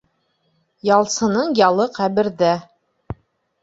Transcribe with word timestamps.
Ялсының 0.89 1.53
ялы 1.63 1.89
ҡәберҙә. 2.01 2.53